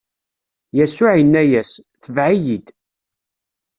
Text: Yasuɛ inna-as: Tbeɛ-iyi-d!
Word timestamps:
Yasuɛ 0.77 1.11
inna-as: 1.21 1.71
Tbeɛ-iyi-d! 2.03 2.67